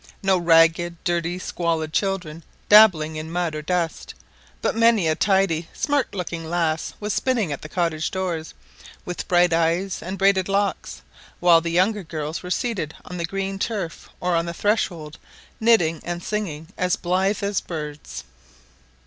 No 0.23 0.35
ragged, 0.39 0.97
dirty, 1.03 1.37
squalid 1.37 1.93
children, 1.93 2.43
dabbling 2.69 3.17
in 3.17 3.31
mud 3.31 3.53
or 3.53 3.61
dust; 3.61 4.15
but 4.59 4.75
many 4.75 5.07
a 5.07 5.13
tidy, 5.13 5.69
smart 5.73 6.15
looking 6.15 6.49
lass 6.49 6.95
was 6.99 7.13
spinning 7.13 7.51
at 7.51 7.61
the 7.61 7.69
cottage 7.69 8.09
doors, 8.09 8.55
with 9.05 9.27
bright 9.27 9.53
eyes 9.53 10.01
and 10.01 10.17
braided 10.17 10.49
locks, 10.49 11.03
while 11.39 11.61
the 11.61 11.69
younger 11.69 12.01
girls 12.01 12.41
were 12.41 12.49
seated 12.49 12.95
on 13.05 13.17
the 13.17 13.25
green 13.25 13.59
turf 13.59 14.09
or 14.19 14.33
on 14.35 14.47
the 14.47 14.55
threshold, 14.55 15.19
knitting 15.59 16.01
and 16.03 16.23
singing 16.23 16.69
as 16.79 16.95
blithe 16.95 17.43
as 17.43 17.61
birds. 17.61 18.23